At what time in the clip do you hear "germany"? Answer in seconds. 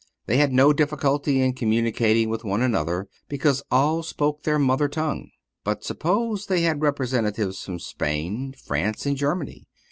9.15-9.67